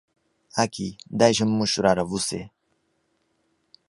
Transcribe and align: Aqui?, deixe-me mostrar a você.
Aqui?, 0.55 0.97
deixe-me 1.11 1.51
mostrar 1.51 1.99
a 1.99 2.03
você. 2.03 2.49